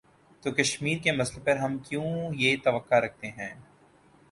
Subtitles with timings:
[0.43, 3.53] تو کشمیر کے مسئلے پر ہم کیوں یہ توقع رکھتے ہیں۔